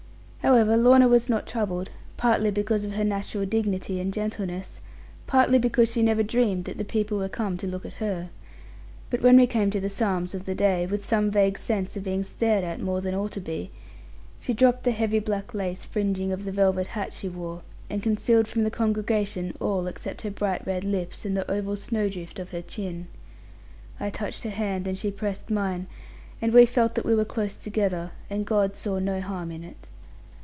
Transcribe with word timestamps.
However, 0.43 0.75
Lorna 0.75 1.07
was 1.07 1.29
not 1.29 1.45
troubled; 1.45 1.91
partly 2.17 2.49
because 2.49 2.83
of 2.83 2.93
her 2.93 3.03
natural 3.03 3.45
dignity 3.45 3.99
and 3.99 4.11
gentleness; 4.11 4.81
partly 5.27 5.59
because 5.59 5.91
she 5.91 6.01
never 6.01 6.23
dreamed 6.23 6.65
that 6.65 6.79
the 6.79 6.83
people 6.83 7.19
were 7.19 7.29
come 7.29 7.57
to 7.59 7.67
look 7.67 7.85
at 7.85 7.93
her. 7.93 8.31
But 9.11 9.21
when 9.21 9.37
we 9.37 9.45
came 9.45 9.69
to 9.69 9.79
the 9.79 9.89
Psalms 9.89 10.33
of 10.33 10.45
the 10.45 10.55
day, 10.55 10.87
with 10.87 11.05
some 11.05 11.29
vague 11.29 11.59
sense 11.59 11.95
of 11.95 12.03
being 12.03 12.23
stared 12.23 12.63
at 12.63 12.81
more 12.81 13.01
than 13.01 13.13
ought 13.13 13.33
to 13.33 13.39
be, 13.39 13.69
she 14.39 14.51
dropped 14.51 14.83
the 14.83 14.91
heavy 14.91 15.19
black 15.19 15.53
lace 15.53 15.85
fringing 15.85 16.31
of 16.31 16.43
the 16.43 16.51
velvet 16.51 16.87
hat 16.87 17.13
she 17.13 17.29
wore, 17.29 17.61
and 17.87 18.01
concealed 18.01 18.47
from 18.47 18.63
the 18.63 18.71
congregation 18.71 19.55
all 19.59 19.85
except 19.85 20.23
her 20.23 20.31
bright 20.31 20.65
red 20.65 20.83
lips, 20.83 21.23
and 21.23 21.37
the 21.37 21.49
oval 21.51 21.75
snowdrift 21.75 22.39
of 22.39 22.49
her 22.49 22.63
chin. 22.63 23.07
I 23.99 24.09
touched 24.09 24.41
her 24.41 24.49
hand, 24.49 24.87
and 24.87 24.97
she 24.97 25.11
pressed 25.11 25.51
mine; 25.51 25.85
and 26.41 26.51
we 26.51 26.65
felt 26.65 26.95
that 26.95 27.05
we 27.05 27.13
were 27.13 27.25
close 27.25 27.57
together, 27.57 28.11
and 28.27 28.43
God 28.43 28.75
saw 28.75 28.97
no 28.97 29.21
harm 29.21 29.51
in 29.51 29.63
it. 29.63 29.87